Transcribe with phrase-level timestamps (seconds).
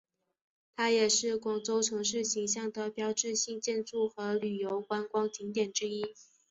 [0.75, 6.15] 它也是广州城市形象的标志性建筑和旅游观光景点之一。